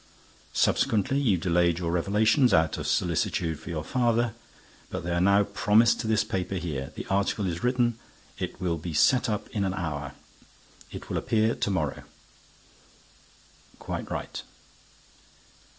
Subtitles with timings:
[0.55, 4.33] Subsequently, you delayed your revelations, out of solicitude for your father.
[4.89, 6.91] But they are now promised to this paper here.
[6.95, 7.99] The article is written.
[8.39, 10.13] It will be set up in an hour.
[10.91, 12.01] It will appear to morrow."
[13.77, 14.41] "Quite right."